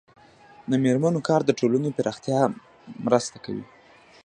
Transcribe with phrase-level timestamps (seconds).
[0.69, 2.39] د میرمنو کار د ټولنې پراختیا
[3.05, 3.65] مرسته کوي.